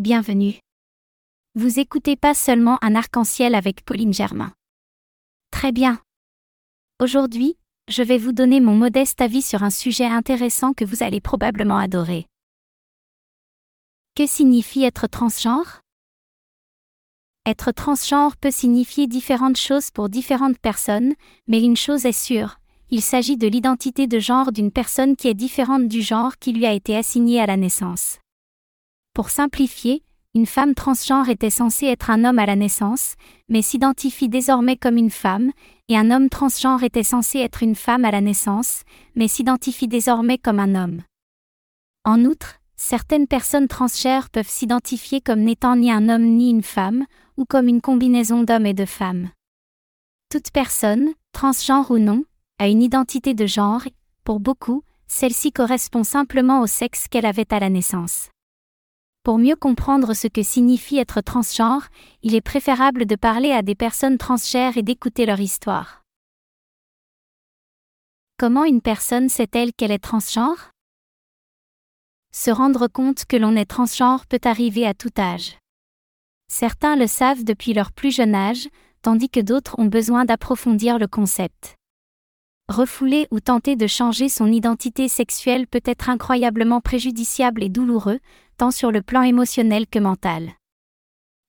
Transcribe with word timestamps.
Bienvenue. 0.00 0.58
Vous 1.54 1.78
écoutez 1.78 2.16
pas 2.16 2.34
seulement 2.34 2.78
un 2.82 2.96
arc-en-ciel 2.96 3.54
avec 3.54 3.84
Pauline 3.84 4.12
Germain. 4.12 4.52
Très 5.52 5.70
bien. 5.70 6.02
Aujourd'hui, 7.00 7.56
je 7.88 8.02
vais 8.02 8.18
vous 8.18 8.32
donner 8.32 8.58
mon 8.58 8.74
modeste 8.74 9.20
avis 9.20 9.40
sur 9.40 9.62
un 9.62 9.70
sujet 9.70 10.06
intéressant 10.06 10.72
que 10.72 10.84
vous 10.84 11.04
allez 11.04 11.20
probablement 11.20 11.78
adorer. 11.78 12.26
Que 14.16 14.26
signifie 14.26 14.82
être 14.82 15.06
transgenre? 15.06 15.82
Être 17.46 17.70
transgenre 17.70 18.36
peut 18.36 18.50
signifier 18.50 19.06
différentes 19.06 19.58
choses 19.58 19.92
pour 19.92 20.08
différentes 20.08 20.58
personnes, 20.58 21.14
mais 21.46 21.62
une 21.62 21.76
chose 21.76 22.04
est 22.04 22.10
sûre, 22.10 22.58
il 22.90 23.00
s'agit 23.00 23.36
de 23.36 23.46
l'identité 23.46 24.08
de 24.08 24.18
genre 24.18 24.50
d'une 24.50 24.72
personne 24.72 25.14
qui 25.14 25.28
est 25.28 25.34
différente 25.34 25.86
du 25.86 26.02
genre 26.02 26.36
qui 26.38 26.52
lui 26.52 26.66
a 26.66 26.72
été 26.72 26.96
assigné 26.96 27.40
à 27.40 27.46
la 27.46 27.56
naissance. 27.56 28.18
Pour 29.14 29.30
simplifier, 29.30 30.02
une 30.34 30.44
femme 30.44 30.74
transgenre 30.74 31.28
était 31.28 31.48
censée 31.48 31.86
être 31.86 32.10
un 32.10 32.24
homme 32.24 32.40
à 32.40 32.46
la 32.46 32.56
naissance, 32.56 33.14
mais 33.48 33.62
s'identifie 33.62 34.28
désormais 34.28 34.76
comme 34.76 34.96
une 34.96 35.10
femme, 35.10 35.52
et 35.88 35.96
un 35.96 36.10
homme 36.10 36.28
transgenre 36.28 36.82
était 36.82 37.04
censé 37.04 37.38
être 37.38 37.62
une 37.62 37.76
femme 37.76 38.04
à 38.04 38.10
la 38.10 38.20
naissance, 38.20 38.82
mais 39.14 39.28
s'identifie 39.28 39.86
désormais 39.86 40.36
comme 40.36 40.58
un 40.58 40.74
homme. 40.74 41.02
En 42.04 42.24
outre, 42.24 42.56
certaines 42.74 43.28
personnes 43.28 43.68
transgenres 43.68 44.30
peuvent 44.30 44.48
s'identifier 44.48 45.20
comme 45.20 45.42
n'étant 45.42 45.76
ni 45.76 45.92
un 45.92 46.08
homme 46.08 46.24
ni 46.24 46.50
une 46.50 46.64
femme, 46.64 47.06
ou 47.36 47.44
comme 47.44 47.68
une 47.68 47.80
combinaison 47.80 48.42
d'hommes 48.42 48.66
et 48.66 48.74
de 48.74 48.84
femmes. 48.84 49.30
Toute 50.28 50.50
personne, 50.50 51.10
transgenre 51.30 51.92
ou 51.92 51.98
non, 51.98 52.24
a 52.58 52.66
une 52.66 52.82
identité 52.82 53.32
de 53.32 53.46
genre, 53.46 53.82
pour 54.24 54.40
beaucoup, 54.40 54.82
celle-ci 55.06 55.52
correspond 55.52 56.02
simplement 56.02 56.62
au 56.62 56.66
sexe 56.66 57.06
qu'elle 57.06 57.26
avait 57.26 57.54
à 57.54 57.60
la 57.60 57.70
naissance. 57.70 58.30
Pour 59.24 59.38
mieux 59.38 59.56
comprendre 59.56 60.12
ce 60.12 60.28
que 60.28 60.42
signifie 60.42 60.98
être 60.98 61.22
transgenre, 61.22 61.88
il 62.22 62.34
est 62.34 62.42
préférable 62.42 63.06
de 63.06 63.16
parler 63.16 63.52
à 63.52 63.62
des 63.62 63.74
personnes 63.74 64.18
transgenres 64.18 64.76
et 64.76 64.82
d'écouter 64.82 65.24
leur 65.24 65.40
histoire. 65.40 66.02
Comment 68.38 68.64
une 68.64 68.82
personne 68.82 69.30
sait-elle 69.30 69.72
qu'elle 69.72 69.92
est 69.92 69.98
transgenre? 69.98 70.72
Se 72.32 72.50
rendre 72.50 72.86
compte 72.86 73.24
que 73.24 73.38
l'on 73.38 73.56
est 73.56 73.64
transgenre 73.64 74.26
peut 74.26 74.42
arriver 74.44 74.86
à 74.86 74.92
tout 74.92 75.12
âge. 75.18 75.56
Certains 76.48 76.94
le 76.94 77.06
savent 77.06 77.44
depuis 77.44 77.72
leur 77.72 77.92
plus 77.92 78.14
jeune 78.14 78.34
âge, 78.34 78.68
tandis 79.00 79.30
que 79.30 79.40
d'autres 79.40 79.78
ont 79.78 79.86
besoin 79.86 80.26
d'approfondir 80.26 80.98
le 80.98 81.06
concept. 81.06 81.76
Refouler 82.68 83.26
ou 83.30 83.40
tenter 83.40 83.76
de 83.76 83.86
changer 83.86 84.28
son 84.28 84.52
identité 84.52 85.08
sexuelle 85.08 85.66
peut 85.66 85.82
être 85.84 86.10
incroyablement 86.10 86.82
préjudiciable 86.82 87.62
et 87.62 87.68
douloureux, 87.70 88.20
tant 88.56 88.70
sur 88.70 88.90
le 88.90 89.02
plan 89.02 89.22
émotionnel 89.22 89.86
que 89.86 89.98
mental. 89.98 90.52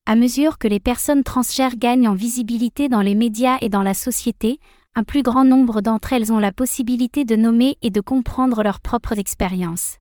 À 0.06 0.16
mesure 0.16 0.58
que 0.58 0.68
les 0.68 0.80
personnes 0.80 1.24
transgères 1.24 1.78
gagnent 1.78 2.08
en 2.08 2.14
visibilité 2.14 2.90
dans 2.90 3.02
les 3.02 3.16
médias 3.16 3.58
et 3.62 3.70
dans 3.70 3.82
la 3.82 3.94
société, 3.94 4.60
un 4.96 5.04
plus 5.04 5.24
grand 5.24 5.44
nombre 5.44 5.82
d'entre 5.82 6.14
elles 6.14 6.32
ont 6.32 6.40
la 6.40 6.52
possibilité 6.52 7.26
de 7.26 7.36
nommer 7.36 7.78
et 7.82 7.90
de 7.90 8.02
comprendre 8.02 8.64
leurs 8.64 8.82
propres 8.82 9.18
expériences. 9.18 9.98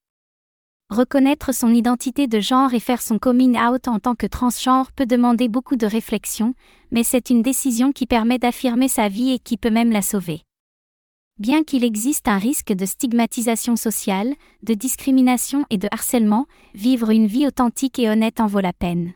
Reconnaître 0.90 1.52
son 1.54 1.72
identité 1.72 2.26
de 2.26 2.38
genre 2.38 2.74
et 2.74 2.80
faire 2.80 3.00
son 3.00 3.18
coming 3.18 3.58
out 3.58 3.88
en 3.88 3.98
tant 3.98 4.14
que 4.14 4.26
transgenre 4.26 4.92
peut 4.92 5.06
demander 5.06 5.48
beaucoup 5.48 5.76
de 5.76 5.86
réflexion, 5.86 6.54
mais 6.90 7.02
c'est 7.02 7.30
une 7.30 7.42
décision 7.42 7.90
qui 7.90 8.06
permet 8.06 8.38
d'affirmer 8.38 8.88
sa 8.88 9.08
vie 9.08 9.32
et 9.32 9.38
qui 9.38 9.56
peut 9.56 9.70
même 9.70 9.90
la 9.90 10.02
sauver. 10.02 10.42
Bien 11.40 11.64
qu'il 11.64 11.82
existe 11.82 12.28
un 12.28 12.38
risque 12.38 12.72
de 12.72 12.86
stigmatisation 12.86 13.74
sociale, 13.74 14.36
de 14.62 14.72
discrimination 14.74 15.66
et 15.68 15.78
de 15.78 15.88
harcèlement, 15.90 16.46
vivre 16.74 17.10
une 17.10 17.26
vie 17.26 17.44
authentique 17.44 17.98
et 17.98 18.08
honnête 18.08 18.38
en 18.38 18.46
vaut 18.46 18.60
la 18.60 18.72
peine. 18.72 19.14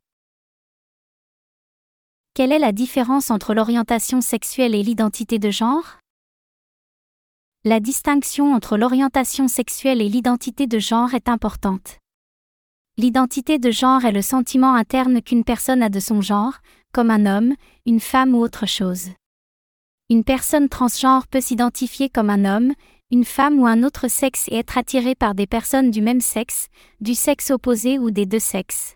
Quelle 2.35 2.51
est 2.51 2.59
la 2.59 2.73
différence 2.73 3.31
entre 3.31 3.55
l'orientation 3.55 4.21
sexuelle 4.21 4.75
et 4.75 4.83
l'identité 4.83 5.39
de 5.39 5.53
genre? 5.53 5.99
La 7.65 7.79
distinction 7.79 8.53
entre 8.53 8.77
l'orientation 8.77 9.47
sexuelle 9.47 10.03
et 10.03 10.09
l'identité 10.09 10.67
de 10.67 10.81
genre 10.81 11.15
est 11.15 11.29
importante. 11.29 11.99
L'identité 12.97 13.61
de 13.61 13.71
genre 13.71 14.05
est 14.05 14.13
le 14.13 14.23
sentiment 14.23 14.75
interne 14.75 15.23
qu'une 15.23 15.45
personne 15.45 15.85
a 15.85 15.89
de 15.89 16.01
son 16.01 16.21
genre, 16.21 16.55
comme 16.93 17.13
un 17.13 17.27
homme, 17.27 17.55
une 17.87 18.01
femme 18.01 18.35
ou 18.35 18.41
autre 18.41 18.67
chose. 18.67 19.11
Une 20.11 20.25
personne 20.25 20.71
transgenre 20.71 21.27
peut 21.27 21.43
s'identifier 21.43 22.09
comme 22.09 22.31
un 22.31 22.47
homme, 22.47 22.73
une 23.11 23.27
femme 23.27 23.59
ou 23.59 23.67
un 23.67 23.83
autre 23.83 24.09
sexe 24.09 24.49
et 24.49 24.57
être 24.57 24.79
attirée 24.79 25.15
par 25.15 25.35
des 25.35 25.47
personnes 25.47 25.91
du 25.91 26.01
même 26.01 26.23
sexe, 26.23 26.69
du 27.03 27.15
sexe 27.15 27.51
opposé 27.51 27.99
ou 27.99 28.11
des 28.11 28.25
deux 28.25 28.39
sexes. 28.39 28.95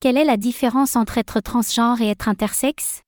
Quelle 0.00 0.18
est 0.18 0.26
la 0.26 0.36
différence 0.36 0.96
entre 0.96 1.16
être 1.16 1.40
transgenre 1.40 2.02
et 2.02 2.10
être 2.10 2.28
intersexe? 2.28 3.00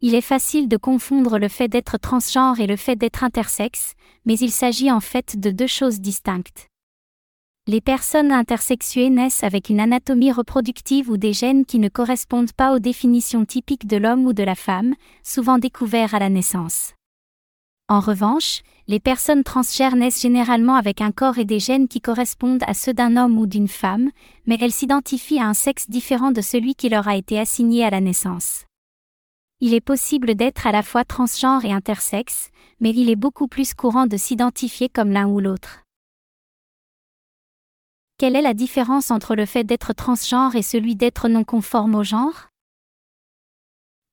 Il 0.00 0.16
est 0.16 0.20
facile 0.20 0.66
de 0.66 0.76
confondre 0.76 1.38
le 1.38 1.48
fait 1.48 1.68
d'être 1.68 1.96
transgenre 1.96 2.58
et 2.58 2.66
le 2.66 2.76
fait 2.76 2.96
d'être 2.96 3.22
intersexe, 3.22 3.94
mais 4.24 4.36
il 4.36 4.50
s'agit 4.50 4.90
en 4.90 5.00
fait 5.00 5.38
de 5.38 5.52
deux 5.52 5.68
choses 5.68 6.00
distinctes. 6.00 6.66
Les 7.68 7.80
personnes 7.80 8.30
intersexuées 8.30 9.10
naissent 9.10 9.42
avec 9.42 9.70
une 9.70 9.80
anatomie 9.80 10.30
reproductive 10.30 11.10
ou 11.10 11.16
des 11.16 11.32
gènes 11.32 11.66
qui 11.66 11.80
ne 11.80 11.88
correspondent 11.88 12.52
pas 12.52 12.72
aux 12.72 12.78
définitions 12.78 13.44
typiques 13.44 13.88
de 13.88 13.96
l'homme 13.96 14.24
ou 14.24 14.32
de 14.32 14.44
la 14.44 14.54
femme, 14.54 14.94
souvent 15.24 15.58
découverts 15.58 16.14
à 16.14 16.20
la 16.20 16.28
naissance. 16.28 16.94
En 17.88 17.98
revanche, 17.98 18.60
les 18.86 19.00
personnes 19.00 19.42
transgères 19.42 19.96
naissent 19.96 20.22
généralement 20.22 20.76
avec 20.76 21.00
un 21.00 21.10
corps 21.10 21.38
et 21.38 21.44
des 21.44 21.58
gènes 21.58 21.88
qui 21.88 22.00
correspondent 22.00 22.62
à 22.68 22.74
ceux 22.74 22.94
d'un 22.94 23.16
homme 23.16 23.36
ou 23.36 23.46
d'une 23.46 23.66
femme, 23.66 24.10
mais 24.46 24.58
elles 24.60 24.70
s'identifient 24.70 25.40
à 25.40 25.48
un 25.48 25.54
sexe 25.54 25.90
différent 25.90 26.30
de 26.30 26.42
celui 26.42 26.76
qui 26.76 26.88
leur 26.88 27.08
a 27.08 27.16
été 27.16 27.36
assigné 27.36 27.84
à 27.84 27.90
la 27.90 28.00
naissance. 28.00 28.64
Il 29.58 29.74
est 29.74 29.80
possible 29.80 30.36
d'être 30.36 30.68
à 30.68 30.72
la 30.72 30.84
fois 30.84 31.04
transgenre 31.04 31.64
et 31.64 31.72
intersexe, 31.72 32.50
mais 32.78 32.90
il 32.90 33.10
est 33.10 33.16
beaucoup 33.16 33.48
plus 33.48 33.74
courant 33.74 34.06
de 34.06 34.16
s'identifier 34.16 34.88
comme 34.88 35.10
l'un 35.10 35.26
ou 35.26 35.40
l'autre. 35.40 35.85
Quelle 38.18 38.34
est 38.34 38.42
la 38.42 38.54
différence 38.54 39.10
entre 39.10 39.34
le 39.34 39.44
fait 39.44 39.64
d'être 39.64 39.92
transgenre 39.92 40.56
et 40.56 40.62
celui 40.62 40.96
d'être 40.96 41.28
non 41.28 41.44
conforme 41.44 41.94
au 41.94 42.02
genre? 42.02 42.48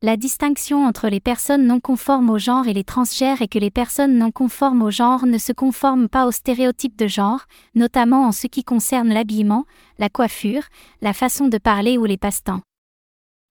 La 0.01 0.17
distinction 0.17 0.85
entre 0.85 1.07
les 1.07 1.21
personnes 1.21 1.65
non 1.65 1.79
conformes 1.79 2.29
au 2.29 2.37
genre 2.37 2.67
et 2.67 2.73
les 2.73 2.83
transgères 2.83 3.41
est 3.41 3.47
que 3.47 3.59
les 3.59 3.71
personnes 3.71 4.17
non 4.17 4.29
conformes 4.29 4.81
au 4.81 4.91
genre 4.91 5.25
ne 5.25 5.37
se 5.37 5.53
conforment 5.53 6.09
pas 6.09 6.27
aux 6.27 6.33
stéréotypes 6.33 6.97
de 6.97 7.07
genre, 7.07 7.45
notamment 7.75 8.27
en 8.27 8.33
ce 8.33 8.47
qui 8.47 8.65
concerne 8.65 9.07
l'habillement, 9.07 9.63
la 9.99 10.09
coiffure, 10.09 10.63
la 10.99 11.13
façon 11.13 11.47
de 11.47 11.57
parler 11.57 11.97
ou 11.97 12.03
les 12.03 12.17
passe-temps. 12.17 12.59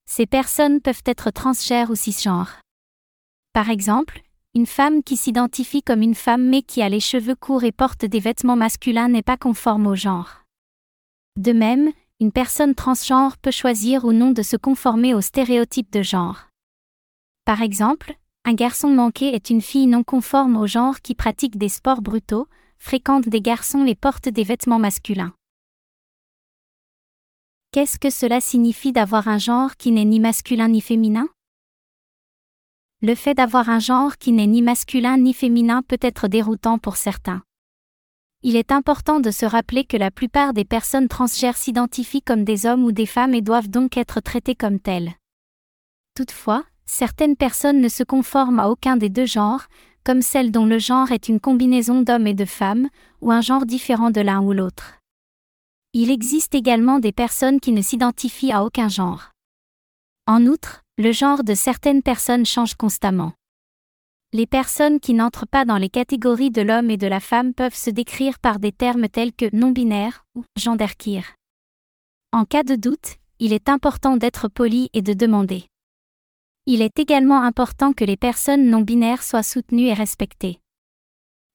Ces 0.05 0.27
personnes 0.27 0.81
peuvent 0.81 1.01
être 1.07 1.31
transgères 1.31 1.89
ou 1.89 1.95
cisgenres. 1.95 2.61
Par 3.53 3.71
exemple, 3.71 4.21
une 4.53 4.67
femme 4.67 5.01
qui 5.01 5.17
s'identifie 5.17 5.81
comme 5.81 6.03
une 6.03 6.13
femme 6.13 6.47
mais 6.47 6.61
qui 6.61 6.83
a 6.83 6.89
les 6.89 6.99
cheveux 6.99 7.33
courts 7.33 7.63
et 7.63 7.71
porte 7.71 8.05
des 8.05 8.19
vêtements 8.19 8.55
masculins 8.55 9.07
n'est 9.07 9.23
pas 9.23 9.37
conforme 9.37 9.87
au 9.87 9.95
genre. 9.95 10.42
De 11.37 11.51
même, 11.51 11.91
une 12.19 12.31
personne 12.31 12.75
transgenre 12.75 13.37
peut 13.37 13.51
choisir 13.51 14.05
ou 14.05 14.13
non 14.13 14.31
de 14.31 14.43
se 14.43 14.55
conformer 14.55 15.13
aux 15.13 15.21
stéréotypes 15.21 15.91
de 15.91 16.03
genre. 16.03 16.47
Par 17.43 17.61
exemple, 17.61 18.15
un 18.45 18.53
garçon 18.53 18.89
manqué 18.89 19.33
est 19.33 19.49
une 19.49 19.61
fille 19.61 19.87
non 19.87 20.03
conforme 20.03 20.57
au 20.57 20.67
genre 20.67 21.01
qui 21.01 21.15
pratique 21.15 21.57
des 21.57 21.69
sports 21.69 22.01
brutaux, 22.01 22.47
fréquente 22.77 23.27
des 23.27 23.41
garçons 23.41 23.85
et 23.85 23.95
porte 23.95 24.29
des 24.29 24.43
vêtements 24.43 24.79
masculins. 24.79 25.33
Qu'est-ce 27.71 27.97
que 27.97 28.11
cela 28.11 28.39
signifie 28.39 28.91
d'avoir 28.91 29.27
un 29.27 29.39
genre 29.39 29.75
qui 29.75 29.91
n'est 29.91 30.05
ni 30.05 30.19
masculin 30.19 30.67
ni 30.67 30.81
féminin? 30.81 31.27
Le 33.01 33.15
fait 33.15 33.33
d'avoir 33.33 33.69
un 33.69 33.79
genre 33.79 34.17
qui 34.17 34.31
n'est 34.31 34.47
ni 34.47 34.61
masculin 34.61 35.17
ni 35.17 35.33
féminin 35.33 35.81
peut 35.81 35.97
être 35.99 36.27
déroutant 36.27 36.77
pour 36.77 36.95
certains 36.95 37.41
il 38.43 38.57
est 38.57 38.73
important 38.73 39.21
de 39.21 39.31
se 39.31 39.45
rappeler 39.45 39.85
que 39.85 39.95
la 39.95 40.11
plupart 40.11 40.53
des 40.53 40.65
personnes 40.65 41.07
transgères 41.07 41.55
s'identifient 41.55 42.21
comme 42.21 42.43
des 42.43 42.65
hommes 42.65 42.83
ou 42.83 42.91
des 42.91 43.05
femmes 43.05 43.33
et 43.33 43.41
doivent 43.41 43.69
donc 43.69 43.95
être 43.95 44.19
traitées 44.19 44.55
comme 44.55 44.79
telles. 44.79 45.13
Toutefois, 46.13 46.65
certaines 46.85 47.37
personnes 47.37 47.79
ne 47.79 47.87
se 47.87 48.03
conforment 48.03 48.59
à 48.59 48.67
aucun 48.69 48.97
des 48.97 49.09
deux 49.09 49.25
genres, 49.25 49.67
comme 50.03 50.21
celles 50.21 50.51
dont 50.51 50.65
le 50.65 50.77
genre 50.77 51.11
est 51.11 51.29
une 51.29 51.39
combinaison 51.39 52.01
d'hommes 52.01 52.27
et 52.27 52.33
de 52.33 52.43
femmes, 52.43 52.89
ou 53.21 53.31
un 53.31 53.39
genre 53.39 53.65
différent 53.65 54.11
de 54.11 54.19
l'un 54.19 54.41
ou 54.41 54.51
l'autre. 54.51 54.99
Il 55.93 56.11
existe 56.11 56.53
également 56.53 56.99
des 56.99 57.13
personnes 57.13 57.61
qui 57.61 57.71
ne 57.71 57.81
s'identifient 57.81 58.51
à 58.51 58.65
aucun 58.65 58.89
genre. 58.89 59.31
En 60.27 60.45
outre, 60.45 60.81
le 60.97 61.13
genre 61.13 61.43
de 61.45 61.53
certaines 61.53 62.03
personnes 62.03 62.45
change 62.45 62.75
constamment. 62.75 63.31
Les 64.35 64.47
personnes 64.47 64.99
qui 64.99 65.13
n'entrent 65.13 65.45
pas 65.45 65.63
dans 65.63 65.77
les 65.77 65.89
catégories 65.89 66.49
de 66.49 66.63
l'homme 66.63 66.89
et 66.89 66.97
de 66.97 67.05
la 67.05 67.19
femme 67.19 67.53
peuvent 67.53 67.75
se 67.75 67.91
décrire 67.91 68.39
par 68.39 68.57
des 68.57 68.71
termes 68.71 69.07
tels 69.07 69.31
que 69.31 69.55
non-binaire 69.55 70.25
ou 70.33 70.43
genderqueer. 70.57 71.35
En 72.31 72.43
cas 72.43 72.63
de 72.63 72.75
doute, 72.75 73.17
il 73.37 73.53
est 73.53 73.69
important 73.69 74.17
d'être 74.17 74.47
poli 74.47 74.89
et 74.93 75.03
de 75.03 75.13
demander. 75.13 75.65
Il 76.65 76.81
est 76.81 76.97
également 76.97 77.43
important 77.43 77.93
que 77.93 78.05
les 78.05 78.17
personnes 78.17 78.71
non 78.71 78.81
binaires 78.81 79.21
soient 79.21 79.43
soutenues 79.43 79.85
et 79.85 79.93
respectées. 79.93 80.59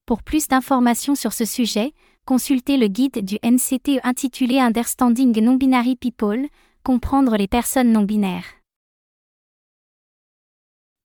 Pour 0.05 0.23
plus 0.23 0.47
d'informations 0.47 1.15
sur 1.15 1.33
ce 1.33 1.43
sujet, 1.43 1.91
consultez 2.23 2.77
le 2.77 2.87
guide 2.87 3.25
du 3.25 3.39
NCTE 3.43 3.99
intitulé 4.03 4.57
Understanding 4.57 5.37
Non-Binary 5.41 5.97
People, 5.97 6.47
comprendre 6.83 7.35
les 7.35 7.49
personnes 7.49 7.91
non-binaires. 7.91 8.58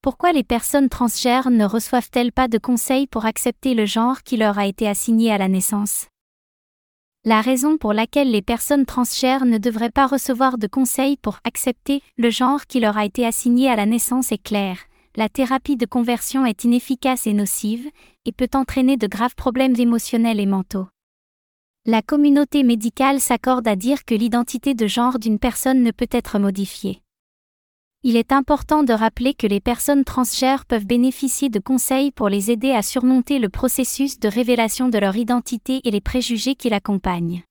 Pourquoi 0.05 0.33
les 0.33 0.45
personnes 0.45 0.91
transgères 0.91 1.49
ne 1.49 1.65
reçoivent-elles 1.65 2.31
pas 2.31 2.47
de 2.47 2.59
conseils 2.59 3.07
pour 3.07 3.25
accepter 3.25 3.73
le 3.73 3.87
genre 3.87 4.23
qui 4.23 4.37
leur 4.37 4.59
a 4.59 4.67
été 4.67 4.87
assigné 4.87 5.33
à 5.33 5.39
la 5.39 5.49
naissance? 5.49 6.09
La 7.25 7.41
raison 7.41 7.79
pour 7.79 7.95
laquelle 7.95 8.31
les 8.31 8.43
personnes 8.43 8.85
transgères 8.85 9.47
ne 9.47 9.57
devraient 9.57 9.89
pas 9.89 10.07
recevoir 10.07 10.59
de 10.59 10.67
conseils 10.67 11.17
pour 11.17 11.39
accepter 11.45 12.03
le 12.19 12.29
genre 12.29 12.67
qui 12.67 12.81
leur 12.81 12.99
a 12.99 13.07
été 13.07 13.25
assigné 13.25 13.71
à 13.71 13.77
la 13.77 13.87
naissance 13.87 14.31
est 14.31 14.43
claire. 14.43 14.77
La 15.17 15.31
thérapie 15.31 15.79
de 15.79 15.87
conversion 15.87 16.45
est 16.45 16.65
inefficace 16.65 17.27
et 17.27 17.33
nocive, 17.33 17.89
et 18.27 18.33
peut 18.33 18.51
entraîner 18.53 18.99
de 18.99 19.07
graves 19.07 19.37
problèmes 19.37 19.81
émotionnels 19.81 20.39
et 20.39 20.45
mentaux. 20.45 20.89
La 21.87 22.03
communauté 22.03 22.63
médicale 22.63 23.21
s'accorde 23.21 23.67
à 23.67 23.75
dire 23.75 24.05
que 24.05 24.15
l'identité 24.15 24.75
de 24.75 24.87
genre 24.87 25.19
d'une 25.19 25.39
personne 25.39 25.83
ne 25.83 25.93
peut 25.93 26.11
être 26.11 26.39
modifiée. 26.39 27.01
Il 28.07 28.19
est 28.19 28.33
important 28.33 28.83
de 28.83 28.93
rappeler 28.93 29.33
que 29.33 29.47
les 29.47 29.61
personnes 29.61 30.05
transgères 30.05 30.67
peuvent 30.67 30.85
bénéficier 30.85 31.49
de 31.49 31.59
conseils 31.59 32.11
pour 32.11 32.29
les 32.29 32.51
aider 32.51 32.71
à 32.71 32.83
surmonter 32.83 33.39
le 33.39 33.49
processus 33.49 34.21
de 34.21 34.29
révélation 34.29 34.91
de 34.91 34.99
leur 34.99 35.17
identité 35.17 35.81
et 35.85 35.91
les 35.91 36.03
préjugés 36.03 36.55
qui 36.55 36.69
l'accompagnent. 36.69 37.45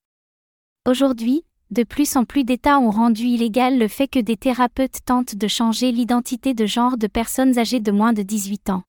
Aujourd'hui, 0.87 1.43
de 1.71 1.81
plus 1.81 2.15
en 2.17 2.23
plus 2.23 2.43
d'États 2.43 2.77
ont 2.77 2.91
rendu 2.91 3.23
illégal 3.23 3.79
le 3.79 3.87
fait 3.87 4.07
que 4.07 4.19
des 4.19 4.37
thérapeutes 4.37 5.03
tentent 5.03 5.33
de 5.33 5.47
changer 5.47 5.91
l'identité 5.91 6.53
de 6.53 6.67
genre 6.67 6.97
de 6.99 7.07
personnes 7.07 7.57
âgées 7.57 7.79
de 7.79 7.91
moins 7.91 8.13
de 8.13 8.21
18 8.21 8.69
ans. 8.69 8.83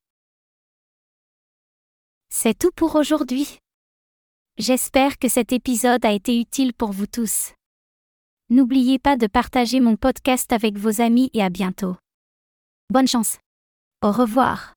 C'est 2.28 2.58
tout 2.58 2.72
pour 2.76 2.94
aujourd'hui. 2.94 3.58
J'espère 4.58 5.18
que 5.18 5.28
cet 5.28 5.50
épisode 5.50 6.04
a 6.04 6.12
été 6.12 6.38
utile 6.38 6.74
pour 6.74 6.92
vous 6.92 7.06
tous. 7.06 7.52
N'oubliez 8.50 8.98
pas 8.98 9.16
de 9.16 9.26
partager 9.26 9.80
mon 9.80 9.96
podcast 9.96 10.52
avec 10.52 10.76
vos 10.76 11.00
amis 11.00 11.30
et 11.32 11.42
à 11.42 11.48
bientôt. 11.48 11.96
Bonne 12.90 13.08
chance. 13.08 13.38
Au 14.02 14.12
revoir. 14.12 14.73